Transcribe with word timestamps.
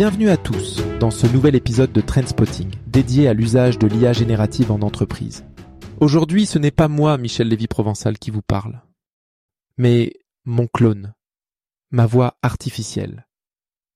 Bienvenue 0.00 0.30
à 0.30 0.38
tous 0.38 0.80
dans 0.98 1.10
ce 1.10 1.26
nouvel 1.26 1.54
épisode 1.54 1.92
de 1.92 2.00
Trendspotting 2.00 2.70
dédié 2.86 3.28
à 3.28 3.34
l'usage 3.34 3.78
de 3.78 3.86
l'IA 3.86 4.14
générative 4.14 4.72
en 4.72 4.80
entreprise. 4.80 5.44
Aujourd'hui, 6.00 6.46
ce 6.46 6.58
n'est 6.58 6.70
pas 6.70 6.88
moi, 6.88 7.18
Michel 7.18 7.48
Lévy-Provençal, 7.48 8.16
qui 8.18 8.30
vous 8.30 8.40
parle, 8.40 8.80
mais 9.76 10.14
mon 10.46 10.66
clone, 10.68 11.12
ma 11.90 12.06
voix 12.06 12.38
artificielle. 12.40 13.26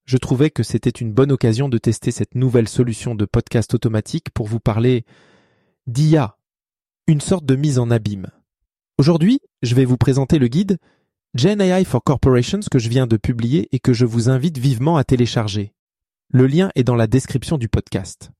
Je 0.04 0.18
trouvais 0.18 0.50
que 0.50 0.62
c'était 0.62 0.90
une 0.90 1.14
bonne 1.14 1.32
occasion 1.32 1.70
de 1.70 1.78
tester 1.78 2.10
cette 2.10 2.34
nouvelle 2.34 2.68
solution 2.68 3.14
de 3.14 3.24
podcast 3.24 3.72
automatique 3.72 4.28
pour 4.28 4.46
vous 4.46 4.60
parler 4.60 5.06
d'IA, 5.86 6.36
une 7.06 7.22
sorte 7.22 7.46
de 7.46 7.56
mise 7.56 7.78
en 7.78 7.90
abîme. 7.90 8.26
Aujourd'hui, 8.98 9.40
je 9.62 9.74
vais 9.74 9.86
vous 9.86 9.96
présenter 9.96 10.38
le 10.38 10.48
guide 10.48 10.76
Gen 11.34 11.62
AI 11.62 11.86
for 11.86 12.04
Corporations 12.04 12.60
que 12.70 12.78
je 12.78 12.90
viens 12.90 13.06
de 13.06 13.16
publier 13.16 13.70
et 13.72 13.78
que 13.78 13.94
je 13.94 14.04
vous 14.04 14.28
invite 14.28 14.58
vivement 14.58 14.98
à 14.98 15.04
télécharger. 15.04 15.72
Le 16.30 16.46
lien 16.46 16.70
est 16.74 16.84
dans 16.84 16.96
la 16.96 17.06
description 17.06 17.58
du 17.58 17.68
podcast. 17.68 18.30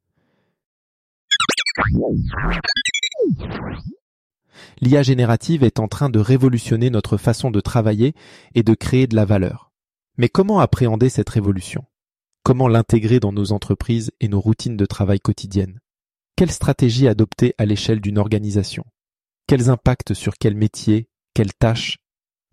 L'IA 4.81 5.03
générative 5.03 5.65
est 5.65 5.79
en 5.79 5.89
train 5.89 6.11
de 6.11 6.19
révolutionner 6.19 6.91
notre 6.91 7.17
façon 7.17 7.51
de 7.51 7.61
travailler 7.61 8.15
et 8.55 8.63
de 8.63 8.75
créer 8.75 9.07
de 9.07 9.17
la 9.17 9.25
valeur. 9.25 9.73
Mais 10.17 10.29
comment 10.29 10.61
appréhender 10.61 11.09
cette 11.09 11.29
révolution? 11.31 11.85
Comment 12.43 12.69
l'intégrer 12.69 13.21
dans 13.21 13.33
nos 13.33 13.53
entreprises 13.53 14.13
et 14.21 14.29
nos 14.29 14.41
routines 14.41 14.77
de 14.77 14.87
travail 14.87 15.21
quotidiennes? 15.21 15.81
Quelle 16.37 16.51
stratégie 16.51 17.09
adopter 17.09 17.55
à 17.59 17.65
l'échelle 17.65 18.01
d'une 18.01 18.19
organisation? 18.19 18.85
Quels 19.47 19.71
impacts 19.71 20.15
sur 20.15 20.37
quels 20.37 20.57
métiers, 20.57 21.09
quelles 21.33 21.55
tâches, 21.55 21.99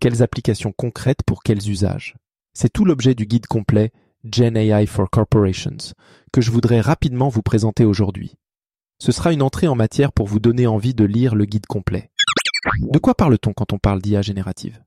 quelles 0.00 0.22
applications 0.22 0.72
concrètes 0.72 1.22
pour 1.26 1.42
quels 1.42 1.68
usages? 1.68 2.16
C'est 2.54 2.72
tout 2.72 2.84
l'objet 2.84 3.14
du 3.14 3.26
guide 3.26 3.46
complet 3.46 3.92
Gen 4.30 4.56
AI 4.56 4.86
for 4.86 5.10
Corporations, 5.10 5.94
que 6.32 6.40
je 6.40 6.52
voudrais 6.52 6.80
rapidement 6.80 7.28
vous 7.28 7.42
présenter 7.42 7.84
aujourd'hui. 7.84 8.36
Ce 9.00 9.10
sera 9.10 9.32
une 9.32 9.42
entrée 9.42 9.66
en 9.66 9.74
matière 9.74 10.12
pour 10.12 10.28
vous 10.28 10.38
donner 10.38 10.68
envie 10.68 10.94
de 10.94 11.04
lire 11.04 11.34
le 11.34 11.44
guide 11.44 11.66
complet. 11.66 12.10
De 12.80 13.00
quoi 13.00 13.16
parle-t-on 13.16 13.52
quand 13.52 13.72
on 13.72 13.78
parle 13.78 14.00
d'IA 14.00 14.22
générative? 14.22 14.80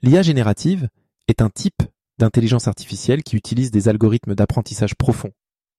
L'IA 0.00 0.22
générative 0.22 0.88
est 1.28 1.42
un 1.42 1.50
type 1.50 1.82
d'intelligence 2.18 2.66
artificielle 2.66 3.22
qui 3.22 3.36
utilise 3.36 3.70
des 3.70 3.88
algorithmes 3.88 4.34
d'apprentissage 4.34 4.94
profond 4.94 5.32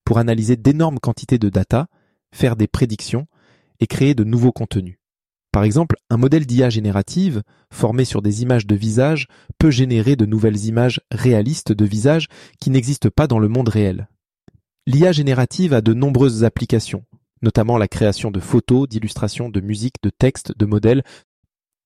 pour 0.04 0.18
analyser 0.18 0.56
d'énormes 0.56 1.00
quantités 1.00 1.38
de 1.38 1.48
data, 1.48 1.88
faire 2.32 2.54
des 2.54 2.68
prédictions 2.68 3.26
et 3.80 3.88
créer 3.88 4.14
de 4.14 4.22
nouveaux 4.22 4.52
contenus. 4.52 4.98
Par 5.56 5.64
exemple, 5.64 5.96
un 6.10 6.18
modèle 6.18 6.44
d'IA 6.44 6.68
générative, 6.68 7.42
formé 7.72 8.04
sur 8.04 8.20
des 8.20 8.42
images 8.42 8.66
de 8.66 8.74
visage, 8.74 9.26
peut 9.58 9.70
générer 9.70 10.14
de 10.14 10.26
nouvelles 10.26 10.66
images 10.66 11.00
réalistes 11.10 11.72
de 11.72 11.86
visage 11.86 12.28
qui 12.60 12.68
n'existent 12.68 13.08
pas 13.08 13.26
dans 13.26 13.38
le 13.38 13.48
monde 13.48 13.70
réel. 13.70 14.06
L'IA 14.86 15.12
générative 15.12 15.72
a 15.72 15.80
de 15.80 15.94
nombreuses 15.94 16.44
applications, 16.44 17.04
notamment 17.40 17.78
la 17.78 17.88
création 17.88 18.30
de 18.30 18.38
photos, 18.38 18.86
d'illustrations, 18.86 19.48
de 19.48 19.62
musique, 19.62 19.94
de 20.02 20.10
textes, 20.10 20.52
de 20.58 20.66
modèles. 20.66 21.04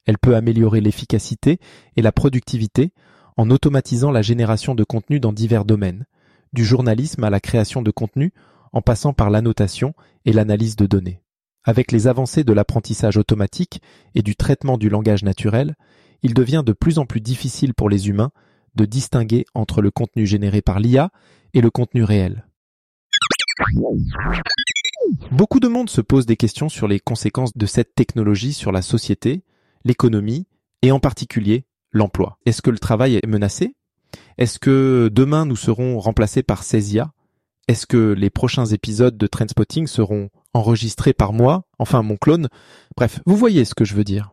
Elle 0.05 0.19
peut 0.19 0.35
améliorer 0.35 0.81
l'efficacité 0.81 1.61
et 1.95 2.03
la 2.03 2.11
productivité 2.11 2.93
en 3.37 3.51
automatisant 3.51 4.11
la 4.11 4.23
génération 4.23 4.75
de 4.75 4.83
contenu 4.83 5.21
dans 5.21 5.33
divers 5.33 5.65
domaines, 5.65 6.07
du 6.53 6.65
journalisme 6.65 7.23
à 7.23 7.31
la 7.31 7.39
création 7.39 7.83
de 7.83 7.93
contenu, 7.93 8.33
en 8.73 8.83
passant 8.83 9.13
par 9.13 9.31
l'annotation 9.31 9.95
et 10.25 10.33
l'analyse 10.33 10.75
de 10.75 10.87
données. 10.87 11.23
Avec 11.65 11.93
les 11.93 12.07
avancées 12.07 12.45
de 12.45 12.53
l'apprentissage 12.53 13.17
automatique 13.17 13.83
et 14.15 14.23
du 14.23 14.35
traitement 14.35 14.79
du 14.79 14.89
langage 14.89 15.23
naturel, 15.23 15.77
il 16.23 16.35
devient 16.35 16.63
de 16.65 16.73
plus 16.73 16.99
en 16.99 17.07
plus 17.07 17.21
difficile 17.21 17.75
pour 17.75 17.89
les 17.89 18.09
humains 18.09 18.31
de 18.77 18.85
distinguer 18.85 19.45
entre 19.55 19.83
le 19.83 19.91
contenu 19.91 20.27
généré 20.27 20.63
par 20.63 20.81
l'IA 20.81 21.11
et 21.55 21.61
le 21.61 21.71
contenu 21.71 22.05
réel. 22.05 22.47
Beaucoup 25.33 25.61
de 25.61 25.69
monde 25.69 25.91
se 25.91 26.01
pose 26.01 26.27
des 26.27 26.37
questions 26.37 26.69
sur 26.69 26.89
les 26.89 27.01
conséquences 27.01 27.57
de 27.57 27.67
cette 27.67 27.95
technologie 27.95 28.53
sur 28.53 28.73
la 28.73 28.83
société, 28.83 29.43
l'économie 29.85 30.47
et 30.83 30.93
en 30.93 31.01
particulier 31.01 31.67
l'emploi. 31.93 32.39
Est-ce 32.47 32.63
que 32.63 32.71
le 32.71 32.79
travail 32.79 33.17
est 33.17 33.27
menacé? 33.27 33.75
Est-ce 34.39 34.59
que 34.59 35.11
demain 35.13 35.45
nous 35.45 35.57
serons 35.57 35.99
remplacés 35.99 36.43
par 36.43 36.63
ces 36.63 36.95
IA 36.95 37.13
Est-ce 37.69 37.87
que 37.87 38.13
les 38.13 38.31
prochains 38.31 38.67
épisodes 38.67 39.17
de 39.17 39.27
Trendspotting 39.27 39.87
seront 39.87 40.31
enregistré 40.55 41.13
par 41.13 41.33
moi, 41.33 41.65
enfin 41.79 42.03
mon 42.03 42.17
clone. 42.17 42.49
Bref, 42.97 43.21
vous 43.27 43.37
voyez 43.37 43.65
ce 43.65 43.75
que 43.75 43.85
je 43.85 43.95
veux 43.95 44.05
dire. 44.05 44.33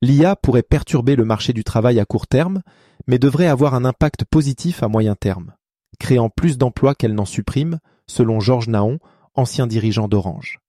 L'IA 0.00 0.36
pourrait 0.36 0.62
perturber 0.62 1.16
le 1.16 1.24
marché 1.24 1.52
du 1.52 1.64
travail 1.64 1.98
à 1.98 2.04
court 2.04 2.26
terme, 2.26 2.62
mais 3.06 3.18
devrait 3.18 3.46
avoir 3.46 3.74
un 3.74 3.84
impact 3.84 4.24
positif 4.24 4.82
à 4.82 4.88
moyen 4.88 5.14
terme, 5.14 5.54
créant 5.98 6.30
plus 6.30 6.58
d'emplois 6.58 6.94
qu'elle 6.94 7.14
n'en 7.14 7.24
supprime, 7.24 7.78
selon 8.06 8.40
Georges 8.40 8.68
Naon, 8.68 8.98
ancien 9.34 9.66
dirigeant 9.66 10.08
d'Orange. 10.08 10.60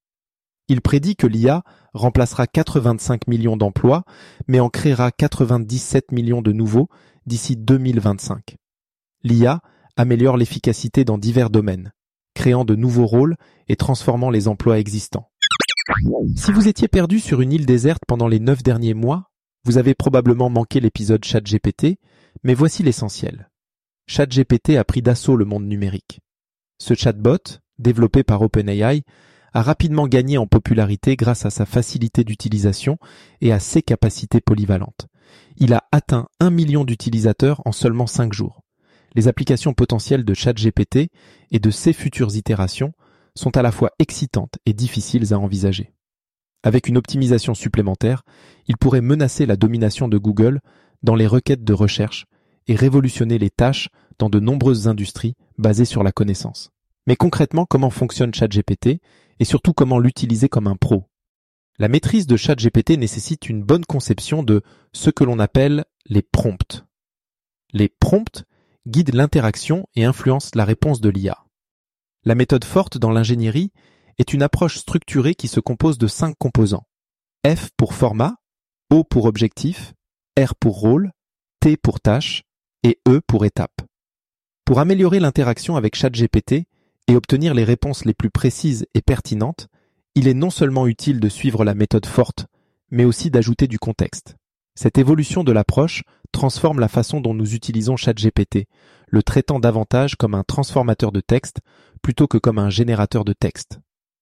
Il 0.68 0.82
prédit 0.82 1.16
que 1.16 1.28
l'IA 1.28 1.64
remplacera 1.94 2.48
85 2.48 3.28
millions 3.28 3.58
d'emplois, 3.58 4.04
mais 4.48 4.60
en 4.60 4.70
créera 4.70 5.12
97 5.12 6.12
millions 6.12 6.42
de 6.42 6.52
nouveaux 6.52 6.90
d'ici 7.26 7.56
2025. 7.56 8.56
L'IA 9.24 9.62
améliore 9.98 10.38
l'efficacité 10.38 11.04
dans 11.06 11.18
divers 11.18 11.50
domaines, 11.50 11.92
créant 12.40 12.64
de 12.64 12.76
nouveaux 12.76 13.06
rôles 13.06 13.36
et 13.68 13.76
transformant 13.76 14.30
les 14.30 14.48
emplois 14.48 14.80
existants. 14.80 15.30
Si 16.38 16.54
vous 16.54 16.70
étiez 16.70 16.88
perdu 16.88 17.20
sur 17.20 17.42
une 17.42 17.52
île 17.52 17.66
déserte 17.66 18.04
pendant 18.08 18.30
les 18.30 18.40
neuf 18.40 18.64
derniers 18.64 18.94
mois, 18.94 19.30
vous 19.66 19.78
avez 19.78 19.94
probablement 19.94 20.50
manqué 20.50 20.80
l'épisode 20.80 21.26
ChatGPT, 21.26 21.98
mais 22.46 22.54
voici 22.54 22.82
l'essentiel. 22.82 23.50
ChatGPT 24.08 24.78
a 24.78 24.86
pris 24.86 25.02
d'assaut 25.02 25.36
le 25.36 25.44
monde 25.44 25.66
numérique. 25.66 26.22
Ce 26.78 26.94
chatbot, 26.94 27.60
développé 27.78 28.24
par 28.24 28.42
OpenAI, 28.42 29.04
a 29.52 29.62
rapidement 29.62 30.08
gagné 30.08 30.38
en 30.38 30.48
popularité 30.48 31.18
grâce 31.18 31.46
à 31.46 31.50
sa 31.50 31.66
facilité 31.66 32.24
d'utilisation 32.24 33.00
et 33.42 33.52
à 33.52 33.60
ses 33.60 33.82
capacités 33.82 34.40
polyvalentes. 34.40 35.08
Il 35.58 35.74
a 35.74 35.84
atteint 35.92 36.30
un 36.40 36.52
million 36.52 36.86
d'utilisateurs 36.86 37.62
en 37.66 37.74
seulement 37.74 38.08
cinq 38.08 38.32
jours 38.32 38.62
les 39.16 39.28
applications 39.28 39.74
potentielles 39.74 40.24
de 40.24 40.34
ChatGPT 40.34 41.10
et 41.52 41.60
de 41.60 41.72
ses 41.72 41.94
futures 41.94 42.36
itérations 42.36 42.94
sont 43.36 43.56
à 43.58 43.62
la 43.62 43.72
fois 43.72 43.92
excitantes 44.00 44.58
et 44.66 44.74
difficiles 44.74 45.34
à 45.34 45.40
envisager. 45.40 45.94
Avec 46.64 46.88
une 46.88 46.98
optimisation 46.98 47.54
supplémentaire, 47.54 48.24
il 48.68 48.78
pourrait 48.78 49.02
menacer 49.02 49.46
la 49.46 49.56
domination 49.56 50.08
de 50.08 50.18
Google 50.18 50.60
dans 51.04 51.16
les 51.16 51.28
requêtes 51.28 51.64
de 51.64 51.74
recherche 51.74 52.26
et 52.68 52.76
révolutionner 52.76 53.38
les 53.38 53.50
tâches 53.50 53.90
dans 54.20 54.30
de 54.30 54.40
nombreuses 54.40 54.88
industries 54.88 55.36
basées 55.58 55.86
sur 55.86 56.04
la 56.04 56.12
connaissance. 56.12 56.72
Mais 57.08 57.16
concrètement, 57.16 57.66
comment 57.66 57.90
fonctionne 57.90 58.34
ChatGPT 58.34 59.02
et 59.40 59.46
surtout 59.46 59.74
comment 59.74 60.00
l'utiliser 60.00 60.50
comme 60.50 60.68
un 60.68 60.76
pro? 60.76 61.06
La 61.80 61.88
maîtrise 61.88 62.28
de 62.28 62.36
ChatGPT 62.36 62.98
nécessite 62.98 63.48
une 63.48 63.64
bonne 63.64 63.86
conception 63.86 64.44
de 64.44 64.62
ce 64.92 65.10
que 65.10 65.24
l'on 65.24 65.40
appelle 65.40 65.86
les 66.06 66.22
prompts. 66.22 66.84
Les 67.72 67.88
prompts 67.88 68.44
guide 68.90 69.14
l'interaction 69.14 69.86
et 69.96 70.04
influence 70.04 70.56
la 70.56 70.66
réponse 70.66 71.00
de 71.00 71.10
l'IA. 71.10 71.46
La 72.26 72.36
méthode 72.36 72.66
forte 72.66 72.98
dans 72.98 73.12
l'ingénierie 73.12 73.72
est 74.18 74.34
une 74.34 74.42
approche 74.42 74.78
structurée 74.78 75.36
qui 75.36 75.48
se 75.48 75.60
compose 75.60 75.98
de 75.98 76.08
cinq 76.08 76.36
composants. 76.38 76.88
F 77.48 77.70
pour 77.78 77.94
format, 77.94 78.38
O 78.90 79.04
pour 79.04 79.26
objectif, 79.26 79.94
R 80.38 80.56
pour 80.56 80.80
rôle, 80.80 81.12
T 81.60 81.78
pour 81.78 82.00
tâche 82.00 82.44
et 82.84 83.00
E 83.08 83.22
pour 83.26 83.46
étape. 83.46 83.82
Pour 84.66 84.80
améliorer 84.80 85.20
l'interaction 85.20 85.76
avec 85.78 85.96
ChatGPT 85.96 86.66
et 87.08 87.16
obtenir 87.16 87.54
les 87.54 87.64
réponses 87.64 88.06
les 88.06 88.14
plus 88.14 88.32
précises 88.32 88.88
et 88.96 89.02
pertinentes, 89.02 89.68
il 90.16 90.28
est 90.28 90.34
non 90.34 90.50
seulement 90.50 90.88
utile 90.88 91.20
de 91.20 91.30
suivre 91.30 91.64
la 91.64 91.76
méthode 91.76 92.08
forte, 92.08 92.48
mais 92.90 93.06
aussi 93.06 93.30
d'ajouter 93.30 93.68
du 93.68 93.78
contexte. 93.78 94.36
Cette 94.82 94.98
évolution 94.98 95.44
de 95.44 95.52
l'approche 95.52 96.04
transforme 96.32 96.80
la 96.80 96.88
façon 96.88 97.20
dont 97.20 97.34
nous 97.34 97.54
utilisons 97.54 97.98
ChatGPT, 97.98 98.66
le 99.10 99.24
traitant 99.24 99.60
davantage 99.60 100.16
comme 100.16 100.34
un 100.34 100.46
transformateur 100.46 101.12
de 101.12 101.20
texte 101.20 101.58
plutôt 102.02 102.28
que 102.28 102.38
comme 102.38 102.60
un 102.60 102.70
générateur 102.70 103.26
de 103.26 103.34
texte. 103.34 103.82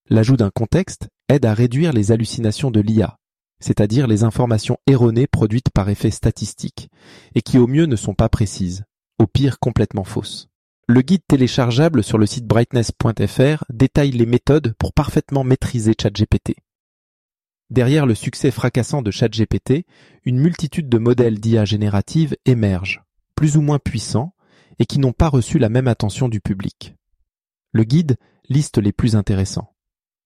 L'ajout 0.09 0.35
d'un 0.35 0.49
contexte 0.49 1.09
aide 1.29 1.45
à 1.45 1.53
réduire 1.53 1.93
les 1.93 2.11
hallucinations 2.11 2.71
de 2.71 2.79
l'IA, 2.79 3.17
c'est-à-dire 3.59 4.07
les 4.07 4.23
informations 4.23 4.79
erronées 4.87 5.27
produites 5.27 5.69
par 5.69 5.89
effet 5.89 6.09
statistique, 6.09 6.89
et 7.35 7.43
qui 7.43 7.59
au 7.59 7.67
mieux 7.67 7.85
ne 7.85 7.95
sont 7.95 8.15
pas 8.15 8.27
précises, 8.27 8.83
au 9.19 9.27
pire 9.27 9.59
complètement 9.59 10.05
fausses. 10.05 10.47
Le 10.87 11.01
guide 11.03 11.21
téléchargeable 11.27 12.03
sur 12.03 12.17
le 12.17 12.25
site 12.25 12.47
brightness.fr 12.47 13.63
détaille 13.69 14.09
les 14.09 14.25
méthodes 14.25 14.73
pour 14.79 14.91
parfaitement 14.93 15.43
maîtriser 15.43 15.93
ChatGPT. 16.01 16.55
Derrière 17.69 18.05
le 18.05 18.15
succès 18.15 18.51
fracassant 18.51 19.01
de 19.01 19.11
ChatGPT, 19.11 19.85
une 20.23 20.39
multitude 20.39 20.87
de 20.87 20.97
modèles 20.97 21.39
d'IA 21.39 21.65
générative 21.65 22.35
émergent, 22.45 23.03
plus 23.35 23.57
ou 23.57 23.61
moins 23.61 23.79
puissants, 23.79 24.33
et 24.79 24.85
qui 24.85 24.99
n'ont 24.99 25.13
pas 25.13 25.27
reçu 25.27 25.59
la 25.59 25.69
même 25.69 25.87
attention 25.87 26.29
du 26.29 26.39
public. 26.39 26.95
Le 27.71 27.83
guide 27.83 28.17
liste 28.47 28.77
les 28.77 28.93
plus 28.93 29.15
intéressants, 29.15 29.73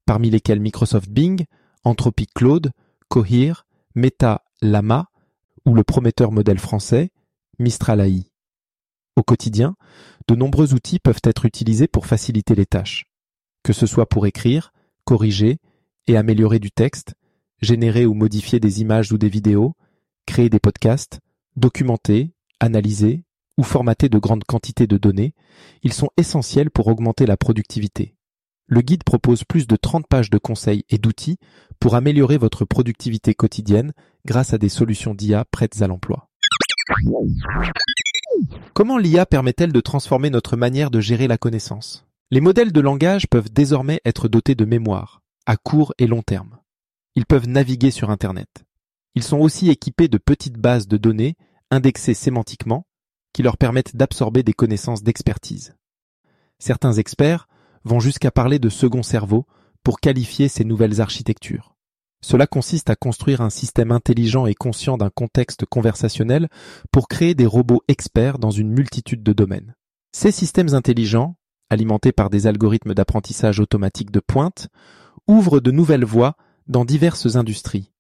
parmi 0.05 0.29
lesquels 0.29 0.59
Microsoft 0.59 1.09
Bing, 1.09 1.45
Anthropic 1.83 2.31
Claude, 2.33 2.71
Cohere, 3.07 3.65
Meta 3.95 4.43
Lama 4.61 5.07
ou 5.65 5.73
le 5.73 5.83
prometteur 5.83 6.31
modèle 6.31 6.59
français 6.59 7.11
Mistral 7.59 8.01
AI. 8.01 8.31
Au 9.15 9.23
quotidien, 9.23 9.75
de 10.27 10.35
nombreux 10.35 10.73
outils 10.73 10.99
peuvent 10.99 11.21
être 11.23 11.45
utilisés 11.45 11.87
pour 11.87 12.05
faciliter 12.05 12.55
les 12.55 12.65
tâches, 12.65 13.05
que 13.63 13.73
ce 13.73 13.85
soit 13.85 14.07
pour 14.07 14.25
écrire, 14.25 14.71
corriger 15.05 15.59
et 16.07 16.17
améliorer 16.17 16.59
du 16.59 16.71
texte, 16.71 17.13
générer 17.61 18.05
ou 18.05 18.13
modifier 18.13 18.59
des 18.59 18.81
images 18.81 19.11
ou 19.11 19.17
des 19.17 19.29
vidéos, 19.29 19.75
créer 20.25 20.49
des 20.49 20.59
podcasts, 20.59 21.19
documenter, 21.55 22.31
analyser 22.59 23.23
ou 23.57 23.63
formater 23.63 24.09
de 24.09 24.17
grandes 24.17 24.43
quantités 24.43 24.87
de 24.87 24.97
données, 24.97 25.33
ils 25.83 25.93
sont 25.93 26.09
essentiels 26.17 26.71
pour 26.71 26.87
augmenter 26.87 27.25
la 27.25 27.37
productivité. 27.37 28.15
Le 28.67 28.81
guide 28.81 29.03
propose 29.03 29.43
plus 29.43 29.67
de 29.67 29.75
30 29.75 30.07
pages 30.07 30.29
de 30.29 30.37
conseils 30.37 30.85
et 30.89 30.97
d'outils 30.97 31.37
pour 31.79 31.95
améliorer 31.95 32.37
votre 32.37 32.63
productivité 32.63 33.33
quotidienne 33.33 33.91
grâce 34.25 34.53
à 34.53 34.57
des 34.57 34.69
solutions 34.69 35.13
d'IA 35.13 35.45
prêtes 35.51 35.81
à 35.81 35.87
l'emploi. 35.87 36.29
Comment 38.73 38.97
l'IA 38.97 39.25
permet-elle 39.25 39.73
de 39.73 39.81
transformer 39.81 40.29
notre 40.29 40.55
manière 40.55 40.89
de 40.89 41.01
gérer 41.01 41.27
la 41.27 41.37
connaissance? 41.37 42.05
Les 42.31 42.39
modèles 42.39 42.71
de 42.71 42.79
langage 42.79 43.27
peuvent 43.27 43.51
désormais 43.51 43.99
être 44.05 44.29
dotés 44.29 44.55
de 44.55 44.63
mémoire, 44.63 45.21
à 45.45 45.57
court 45.57 45.93
et 45.97 46.07
long 46.07 46.21
terme. 46.21 46.60
Ils 47.15 47.25
peuvent 47.25 47.47
naviguer 47.47 47.91
sur 47.91 48.09
Internet. 48.09 48.63
Ils 49.15 49.23
sont 49.23 49.39
aussi 49.39 49.69
équipés 49.69 50.07
de 50.07 50.17
petites 50.17 50.57
bases 50.57 50.87
de 50.87 50.97
données 50.97 51.35
indexées 51.69 52.13
sémantiquement 52.13 52.85
qui 53.33 53.43
leur 53.43 53.57
permettent 53.57 53.95
d'absorber 53.95 54.43
des 54.43 54.53
connaissances 54.53 55.03
d'expertise. 55.03 55.75
Certains 56.59 56.93
experts 56.93 57.47
vont 57.83 57.99
jusqu'à 57.99 58.31
parler 58.31 58.59
de 58.59 58.69
second 58.69 59.03
cerveau 59.03 59.45
pour 59.83 59.99
qualifier 59.99 60.47
ces 60.47 60.63
nouvelles 60.63 61.01
architectures. 61.01 61.75
Cela 62.23 62.45
consiste 62.45 62.89
à 62.89 62.95
construire 62.95 63.41
un 63.41 63.49
système 63.49 63.91
intelligent 63.91 64.45
et 64.45 64.53
conscient 64.53 64.97
d'un 64.97 65.09
contexte 65.09 65.65
conversationnel 65.65 66.49
pour 66.91 67.07
créer 67.07 67.33
des 67.33 67.47
robots 67.47 67.81
experts 67.87 68.37
dans 68.37 68.51
une 68.51 68.69
multitude 68.69 69.23
de 69.23 69.33
domaines. 69.33 69.75
Ces 70.11 70.31
systèmes 70.31 70.75
intelligents, 70.75 71.35
alimentés 71.69 72.11
par 72.11 72.29
des 72.29 72.45
algorithmes 72.45 72.93
d'apprentissage 72.93 73.59
automatique 73.59 74.11
de 74.11 74.19
pointe, 74.19 74.67
ouvrent 75.27 75.61
de 75.61 75.71
nouvelles 75.71 76.05
voies 76.05 76.35
dans 76.67 76.85
diverses 76.85 77.35
industries, 77.35 77.91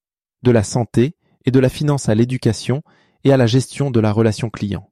de 0.43 0.51
la 0.51 0.63
santé 0.63 1.15
et 1.45 1.51
de 1.51 1.59
la 1.59 1.69
finance 1.69 2.09
à 2.09 2.15
l'éducation 2.15 2.83
et 3.23 3.31
à 3.31 3.37
la 3.37 3.47
gestion 3.47 3.91
de 3.91 3.99
la 3.99 4.11
relation 4.11 4.49
client. 4.49 4.91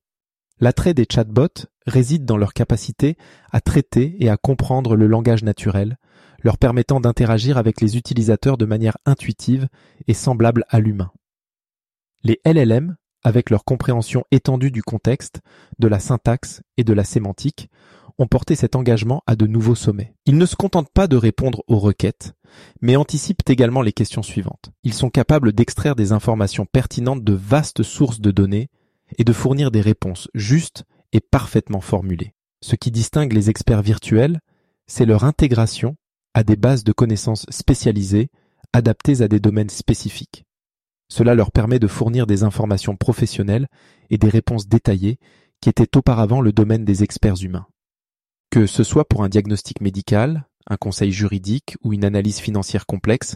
L'attrait 0.59 0.93
des 0.93 1.05
chatbots 1.09 1.67
réside 1.87 2.25
dans 2.25 2.37
leur 2.37 2.53
capacité 2.53 3.17
à 3.51 3.61
traiter 3.61 4.15
et 4.19 4.29
à 4.29 4.37
comprendre 4.37 4.95
le 4.95 5.07
langage 5.07 5.43
naturel, 5.43 5.97
leur 6.43 6.57
permettant 6.57 6.99
d'interagir 6.99 7.57
avec 7.57 7.81
les 7.81 7.97
utilisateurs 7.97 8.57
de 8.57 8.65
manière 8.65 8.97
intuitive 9.05 9.67
et 10.07 10.13
semblable 10.13 10.65
à 10.69 10.79
l'humain. 10.79 11.11
Les 12.23 12.39
LLM, 12.45 12.97
avec 13.23 13.49
leur 13.49 13.65
compréhension 13.65 14.23
étendue 14.31 14.71
du 14.71 14.83
contexte, 14.83 15.41
de 15.79 15.87
la 15.87 15.99
syntaxe 15.99 16.61
et 16.77 16.83
de 16.83 16.93
la 16.93 17.03
sémantique, 17.03 17.69
ont 18.17 18.27
porté 18.27 18.55
cet 18.55 18.75
engagement 18.75 19.23
à 19.27 19.35
de 19.35 19.47
nouveaux 19.47 19.75
sommets. 19.75 20.13
Ils 20.25 20.37
ne 20.37 20.45
se 20.45 20.57
contentent 20.57 20.91
pas 20.93 21.07
de 21.07 21.15
répondre 21.15 21.63
aux 21.67 21.79
requêtes, 21.79 22.33
mais 22.81 22.95
anticipent 22.95 23.47
également 23.47 23.81
les 23.81 23.93
questions 23.93 24.23
suivantes. 24.23 24.71
Ils 24.83 24.93
sont 24.93 25.09
capables 25.09 25.53
d'extraire 25.53 25.95
des 25.95 26.11
informations 26.11 26.65
pertinentes 26.65 27.23
de 27.23 27.33
vastes 27.33 27.83
sources 27.83 28.21
de 28.21 28.31
données 28.31 28.69
et 29.17 29.23
de 29.23 29.33
fournir 29.33 29.71
des 29.71 29.81
réponses 29.81 30.29
justes 30.33 30.83
et 31.13 31.19
parfaitement 31.19 31.81
formulées. 31.81 32.33
Ce 32.61 32.75
qui 32.75 32.91
distingue 32.91 33.33
les 33.33 33.49
experts 33.49 33.81
virtuels, 33.81 34.39
c'est 34.87 35.05
leur 35.05 35.23
intégration 35.23 35.95
à 36.33 36.43
des 36.43 36.55
bases 36.55 36.83
de 36.83 36.91
connaissances 36.91 37.45
spécialisées, 37.49 38.29
adaptées 38.73 39.21
à 39.21 39.27
des 39.27 39.39
domaines 39.39 39.69
spécifiques. 39.69 40.45
Cela 41.11 41.33
leur 41.33 41.51
permet 41.51 41.79
de 41.79 41.87
fournir 41.87 42.27
des 42.27 42.43
informations 42.43 42.95
professionnelles 42.95 43.67
et 44.09 44.17
des 44.17 44.29
réponses 44.29 44.67
détaillées 44.67 45.17
qui 45.61 45.69
étaient 45.69 45.97
auparavant 45.97 46.41
le 46.41 46.53
domaine 46.53 46.85
des 46.85 47.03
experts 47.03 47.41
humains. 47.41 47.67
Que 48.51 48.67
ce 48.67 48.83
soit 48.83 49.07
pour 49.07 49.23
un 49.23 49.29
diagnostic 49.29 49.81
médical, 49.81 50.47
un 50.69 50.77
conseil 50.77 51.11
juridique 51.11 51.77
ou 51.83 51.93
une 51.93 52.05
analyse 52.05 52.39
financière 52.39 52.85
complexe, 52.85 53.35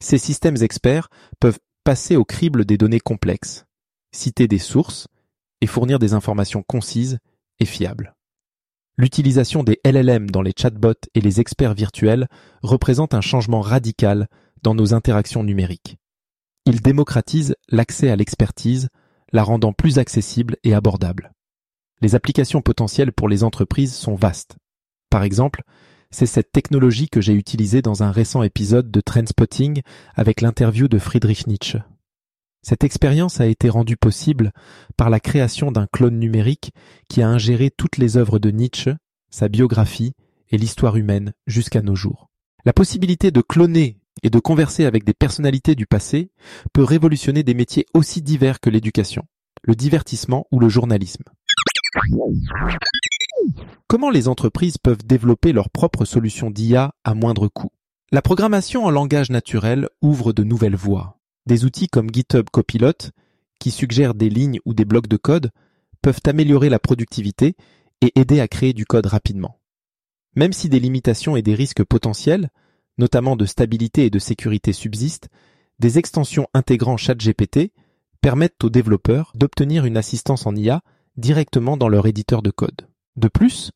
ces 0.00 0.18
systèmes 0.18 0.62
experts 0.62 1.08
peuvent 1.40 1.58
passer 1.84 2.16
au 2.16 2.24
crible 2.24 2.64
des 2.64 2.78
données 2.78 3.00
complexes, 3.00 3.64
citer 4.12 4.48
des 4.48 4.58
sources 4.58 5.08
et 5.60 5.66
fournir 5.66 5.98
des 5.98 6.12
informations 6.12 6.62
concises 6.62 7.18
et 7.60 7.66
fiables. 7.66 8.14
L'utilisation 8.98 9.64
des 9.64 9.80
LLM 9.84 10.30
dans 10.30 10.42
les 10.42 10.52
chatbots 10.56 11.08
et 11.14 11.20
les 11.20 11.40
experts 11.40 11.74
virtuels 11.74 12.28
représente 12.62 13.14
un 13.14 13.20
changement 13.20 13.60
radical 13.60 14.28
dans 14.62 14.74
nos 14.74 14.92
interactions 14.92 15.42
numériques. 15.42 15.96
Il 16.66 16.82
démocratise 16.82 17.56
l'accès 17.68 18.10
à 18.10 18.16
l'expertise, 18.16 18.88
la 19.32 19.42
rendant 19.42 19.72
plus 19.72 19.98
accessible 19.98 20.56
et 20.62 20.74
abordable. 20.74 21.32
Les 22.00 22.14
applications 22.14 22.60
potentielles 22.60 23.12
pour 23.12 23.28
les 23.28 23.44
entreprises 23.44 23.94
sont 23.94 24.14
vastes. 24.14 24.56
Par 25.08 25.22
exemple, 25.22 25.62
c'est 26.12 26.26
cette 26.26 26.52
technologie 26.52 27.08
que 27.08 27.20
j'ai 27.20 27.32
utilisée 27.32 27.82
dans 27.82 28.02
un 28.02 28.12
récent 28.12 28.42
épisode 28.42 28.90
de 28.90 29.00
Trendspotting 29.00 29.80
avec 30.14 30.42
l'interview 30.42 30.86
de 30.86 30.98
Friedrich 30.98 31.46
Nietzsche. 31.46 31.78
Cette 32.62 32.84
expérience 32.84 33.40
a 33.40 33.46
été 33.46 33.68
rendue 33.68 33.96
possible 33.96 34.52
par 34.96 35.10
la 35.10 35.18
création 35.18 35.72
d'un 35.72 35.86
clone 35.86 36.18
numérique 36.18 36.72
qui 37.08 37.22
a 37.22 37.28
ingéré 37.28 37.70
toutes 37.70 37.96
les 37.96 38.16
œuvres 38.16 38.38
de 38.38 38.50
Nietzsche, 38.50 38.92
sa 39.30 39.48
biographie 39.48 40.12
et 40.50 40.58
l'histoire 40.58 40.96
humaine 40.96 41.32
jusqu'à 41.46 41.82
nos 41.82 41.96
jours. 41.96 42.28
La 42.64 42.72
possibilité 42.72 43.30
de 43.30 43.40
cloner 43.40 43.98
et 44.22 44.30
de 44.30 44.38
converser 44.38 44.84
avec 44.84 45.04
des 45.04 45.14
personnalités 45.14 45.74
du 45.74 45.86
passé 45.86 46.30
peut 46.72 46.84
révolutionner 46.84 47.42
des 47.42 47.54
métiers 47.54 47.86
aussi 47.94 48.22
divers 48.22 48.60
que 48.60 48.70
l'éducation, 48.70 49.24
le 49.62 49.74
divertissement 49.74 50.46
ou 50.52 50.60
le 50.60 50.68
journalisme. 50.68 51.24
Comment 53.86 54.10
les 54.10 54.28
entreprises 54.28 54.78
peuvent 54.78 55.04
développer 55.04 55.52
leurs 55.52 55.70
propres 55.70 56.04
solutions 56.04 56.50
d'IA 56.50 56.94
à 57.04 57.14
moindre 57.14 57.48
coût? 57.48 57.70
La 58.10 58.22
programmation 58.22 58.84
en 58.84 58.90
langage 58.90 59.30
naturel 59.30 59.88
ouvre 60.00 60.32
de 60.32 60.44
nouvelles 60.44 60.76
voies. 60.76 61.18
Des 61.46 61.64
outils 61.64 61.88
comme 61.88 62.10
GitHub 62.10 62.48
Copilot, 62.50 63.10
qui 63.58 63.70
suggèrent 63.70 64.14
des 64.14 64.30
lignes 64.30 64.60
ou 64.64 64.74
des 64.74 64.84
blocs 64.84 65.08
de 65.08 65.16
code, 65.16 65.50
peuvent 66.02 66.20
améliorer 66.26 66.68
la 66.68 66.78
productivité 66.78 67.56
et 68.00 68.12
aider 68.18 68.40
à 68.40 68.48
créer 68.48 68.72
du 68.72 68.84
code 68.84 69.06
rapidement. 69.06 69.60
Même 70.34 70.52
si 70.52 70.68
des 70.68 70.80
limitations 70.80 71.36
et 71.36 71.42
des 71.42 71.54
risques 71.54 71.84
potentiels, 71.84 72.50
notamment 72.98 73.36
de 73.36 73.46
stabilité 73.46 74.06
et 74.06 74.10
de 74.10 74.18
sécurité 74.18 74.72
subsistent, 74.72 75.28
des 75.78 75.98
extensions 75.98 76.48
intégrant 76.54 76.96
ChatGPT 76.96 77.72
permettent 78.20 78.62
aux 78.62 78.70
développeurs 78.70 79.32
d'obtenir 79.34 79.84
une 79.84 79.96
assistance 79.96 80.46
en 80.46 80.54
IA 80.54 80.82
directement 81.16 81.76
dans 81.76 81.88
leur 81.88 82.06
éditeur 82.06 82.42
de 82.42 82.50
code. 82.50 82.88
De 83.16 83.28
plus, 83.28 83.72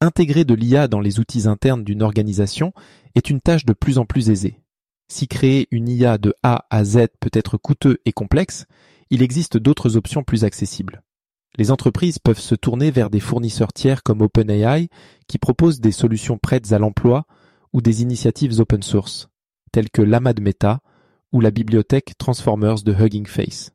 intégrer 0.00 0.44
de 0.44 0.54
l'IA 0.54 0.88
dans 0.88 1.00
les 1.00 1.20
outils 1.20 1.46
internes 1.46 1.84
d'une 1.84 2.02
organisation 2.02 2.72
est 3.14 3.30
une 3.30 3.40
tâche 3.40 3.64
de 3.64 3.72
plus 3.72 3.98
en 3.98 4.06
plus 4.06 4.30
aisée. 4.30 4.60
Si 5.08 5.26
créer 5.26 5.68
une 5.70 5.88
IA 5.88 6.18
de 6.18 6.34
A 6.42 6.66
à 6.70 6.84
Z 6.84 7.08
peut 7.20 7.30
être 7.32 7.56
coûteux 7.56 7.98
et 8.04 8.12
complexe, 8.12 8.66
il 9.10 9.22
existe 9.22 9.56
d'autres 9.56 9.96
options 9.96 10.22
plus 10.22 10.44
accessibles. 10.44 11.02
Les 11.56 11.70
entreprises 11.70 12.18
peuvent 12.18 12.38
se 12.38 12.54
tourner 12.54 12.90
vers 12.90 13.10
des 13.10 13.20
fournisseurs 13.20 13.72
tiers 13.72 14.02
comme 14.02 14.20
OpenAI 14.20 14.88
qui 15.26 15.38
proposent 15.38 15.80
des 15.80 15.92
solutions 15.92 16.38
prêtes 16.38 16.72
à 16.72 16.78
l'emploi 16.78 17.26
ou 17.72 17.80
des 17.80 18.02
initiatives 18.02 18.60
open 18.60 18.82
source, 18.82 19.28
telles 19.72 19.90
que 19.90 20.02
l'AMA 20.02 20.34
Meta 20.40 20.80
ou 21.32 21.40
la 21.40 21.50
bibliothèque 21.50 22.16
Transformers 22.18 22.82
de 22.82 22.92
Hugging 22.92 23.26
Face. 23.26 23.72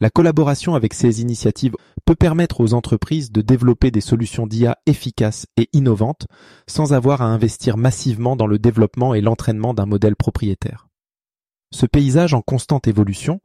La 0.00 0.10
collaboration 0.10 0.74
avec 0.74 0.92
ces 0.92 1.20
initiatives 1.20 1.76
peut 2.04 2.16
permettre 2.16 2.60
aux 2.60 2.74
entreprises 2.74 3.30
de 3.30 3.42
développer 3.42 3.90
des 3.90 4.00
solutions 4.00 4.46
d'IA 4.46 4.76
efficaces 4.86 5.46
et 5.56 5.68
innovantes 5.72 6.26
sans 6.68 6.92
avoir 6.92 7.22
à 7.22 7.26
investir 7.26 7.76
massivement 7.76 8.34
dans 8.34 8.48
le 8.48 8.58
développement 8.58 9.14
et 9.14 9.20
l'entraînement 9.20 9.72
d'un 9.72 9.86
modèle 9.86 10.16
propriétaire. 10.16 10.88
Ce 11.72 11.86
paysage 11.86 12.34
en 12.34 12.42
constante 12.42 12.88
évolution 12.88 13.40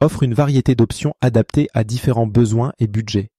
offre 0.00 0.22
une 0.22 0.34
variété 0.34 0.74
d'options 0.74 1.14
adaptées 1.20 1.68
à 1.74 1.84
différents 1.84 2.26
besoins 2.26 2.72
et 2.78 2.86
budgets, 2.86 3.30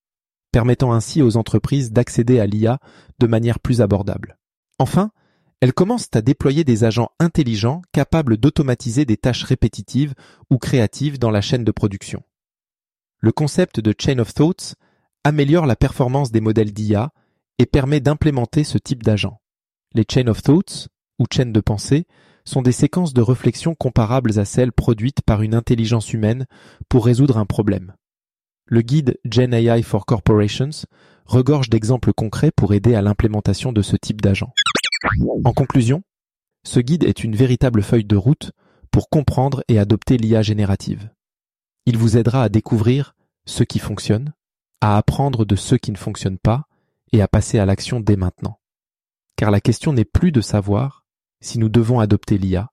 permettant 0.51 0.93
ainsi 0.93 1.21
aux 1.21 1.37
entreprises 1.37 1.91
d'accéder 1.91 2.39
à 2.39 2.45
l'IA 2.47 2.79
de 3.19 3.27
manière 3.27 3.59
plus 3.59 3.81
abordable. 3.81 4.37
Enfin, 4.79 5.11
elles 5.61 5.73
commencent 5.73 6.09
à 6.13 6.21
déployer 6.21 6.63
des 6.63 6.83
agents 6.83 7.09
intelligents 7.19 7.81
capables 7.91 8.37
d'automatiser 8.37 9.05
des 9.05 9.17
tâches 9.17 9.43
répétitives 9.43 10.13
ou 10.49 10.57
créatives 10.57 11.17
dans 11.19 11.31
la 11.31 11.41
chaîne 11.41 11.63
de 11.63 11.71
production. 11.71 12.23
Le 13.25 13.31
concept 13.31 13.79
de 13.79 13.91
Chain 13.97 14.19
of 14.19 14.35
Thoughts 14.35 14.75
améliore 15.23 15.65
la 15.65 15.75
performance 15.75 16.31
des 16.31 16.41
modèles 16.41 16.71
d'IA 16.71 17.09
et 17.57 17.65
permet 17.65 17.99
d'implémenter 17.99 18.63
ce 18.63 18.77
type 18.77 19.01
d'agent. 19.01 19.41
Les 19.95 20.05
Chain 20.07 20.27
of 20.27 20.43
Thoughts, 20.43 20.89
ou 21.17 21.25
chaînes 21.33 21.51
de 21.51 21.59
pensée, 21.59 22.05
sont 22.43 22.61
des 22.61 22.71
séquences 22.71 23.15
de 23.15 23.23
réflexion 23.23 23.73
comparables 23.73 24.37
à 24.37 24.45
celles 24.45 24.71
produites 24.71 25.23
par 25.23 25.41
une 25.41 25.55
intelligence 25.55 26.13
humaine 26.13 26.45
pour 26.87 27.03
résoudre 27.03 27.39
un 27.39 27.47
problème. 27.47 27.95
Le 28.67 28.81
guide 28.81 29.17
Gen 29.25 29.55
AI 29.55 29.81
for 29.81 30.05
Corporations 30.05 30.85
regorge 31.25 31.71
d'exemples 31.71 32.13
concrets 32.13 32.51
pour 32.55 32.75
aider 32.75 32.93
à 32.93 33.01
l'implémentation 33.01 33.73
de 33.73 33.81
ce 33.81 33.95
type 33.95 34.21
d'agent. 34.21 34.53
En 35.43 35.53
conclusion, 35.53 36.03
ce 36.63 36.79
guide 36.79 37.03
est 37.03 37.23
une 37.23 37.35
véritable 37.35 37.81
feuille 37.81 38.05
de 38.05 38.17
route 38.17 38.51
pour 38.91 39.09
comprendre 39.09 39.63
et 39.67 39.79
adopter 39.79 40.17
l'IA 40.17 40.43
générative. 40.43 41.09
Il 41.87 41.97
vous 41.97 42.17
aidera 42.17 42.43
à 42.43 42.49
découvrir 42.49 43.14
ce 43.45 43.63
qui 43.63 43.79
fonctionne, 43.79 44.33
à 44.81 44.97
apprendre 44.97 45.45
de 45.45 45.55
ceux 45.55 45.77
qui 45.77 45.91
ne 45.91 45.97
fonctionnent 45.97 46.37
pas 46.37 46.67
et 47.11 47.21
à 47.21 47.27
passer 47.27 47.59
à 47.59 47.65
l'action 47.65 47.99
dès 47.99 48.15
maintenant. 48.15 48.59
Car 49.35 49.51
la 49.51 49.61
question 49.61 49.93
n'est 49.93 50.05
plus 50.05 50.31
de 50.31 50.41
savoir 50.41 51.05
si 51.41 51.59
nous 51.59 51.69
devons 51.69 51.99
adopter 51.99 52.37
l'IA, 52.37 52.71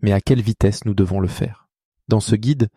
mais 0.00 0.12
à 0.12 0.20
quelle 0.20 0.42
vitesse 0.42 0.84
nous 0.84 0.94
devons 0.94 1.20
le 1.20 1.28
faire. 1.28 1.68
Dans 2.08 2.20
ce 2.20 2.36
guide, 2.36 2.68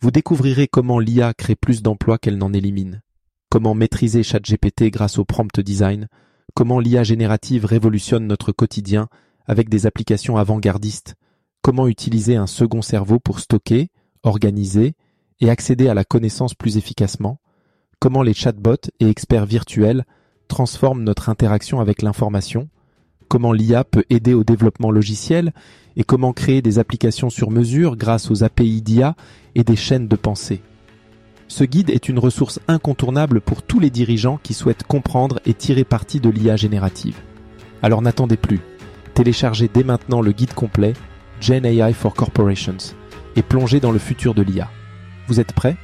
vous 0.00 0.10
découvrirez 0.10 0.68
comment 0.68 0.98
l'IA 0.98 1.34
crée 1.34 1.56
plus 1.56 1.82
d'emplois 1.82 2.18
qu'elle 2.18 2.38
n'en 2.38 2.52
élimine, 2.52 3.02
comment 3.50 3.74
maîtriser 3.74 4.22
ChatGPT 4.22 4.90
grâce 4.90 5.18
au 5.18 5.24
prompt 5.24 5.60
design, 5.60 6.08
comment 6.54 6.80
l'IA 6.80 7.02
générative 7.02 7.64
révolutionne 7.64 8.26
notre 8.26 8.52
quotidien 8.52 9.08
avec 9.46 9.68
des 9.68 9.86
applications 9.86 10.36
avant-gardistes, 10.36 11.14
comment 11.62 11.88
utiliser 11.88 12.36
un 12.36 12.46
second 12.46 12.82
cerveau 12.82 13.18
pour 13.18 13.40
stocker, 13.40 13.90
organiser 14.22 14.94
et 15.40 15.50
accéder 15.50 15.88
à 15.88 15.94
la 15.94 16.04
connaissance 16.04 16.54
plus 16.54 16.76
efficacement, 16.76 17.38
comment 17.98 18.22
les 18.22 18.34
chatbots 18.34 18.90
et 19.00 19.08
experts 19.08 19.46
virtuels 19.46 20.04
transforment 20.48 21.02
notre 21.02 21.28
interaction 21.28 21.80
avec 21.80 22.02
l'information, 22.02 22.68
comment 23.28 23.52
l'IA 23.52 23.84
peut 23.84 24.04
aider 24.10 24.34
au 24.34 24.44
développement 24.44 24.90
logiciel 24.90 25.52
et 25.96 26.04
comment 26.04 26.32
créer 26.32 26.62
des 26.62 26.78
applications 26.78 27.30
sur 27.30 27.50
mesure 27.50 27.96
grâce 27.96 28.30
aux 28.30 28.44
API 28.44 28.82
d'IA 28.82 29.16
et 29.54 29.64
des 29.64 29.76
chaînes 29.76 30.08
de 30.08 30.16
pensée. 30.16 30.62
Ce 31.48 31.64
guide 31.64 31.90
est 31.90 32.08
une 32.08 32.18
ressource 32.18 32.60
incontournable 32.68 33.40
pour 33.40 33.62
tous 33.62 33.78
les 33.78 33.90
dirigeants 33.90 34.38
qui 34.42 34.52
souhaitent 34.52 34.82
comprendre 34.82 35.40
et 35.46 35.54
tirer 35.54 35.84
parti 35.84 36.20
de 36.20 36.28
l'IA 36.28 36.56
générative. 36.56 37.20
Alors 37.82 38.02
n'attendez 38.02 38.36
plus. 38.36 38.60
Téléchargez 39.14 39.70
dès 39.72 39.84
maintenant 39.84 40.20
le 40.20 40.32
guide 40.32 40.54
complet 40.54 40.92
Gen 41.40 41.64
AI 41.64 41.92
for 41.92 42.14
Corporations 42.14 42.94
et 43.36 43.42
plongez 43.42 43.80
dans 43.80 43.92
le 43.92 43.98
futur 43.98 44.34
de 44.34 44.42
l'IA. 44.42 44.68
Vous 45.28 45.40
êtes 45.40 45.52
prêts? 45.52 45.76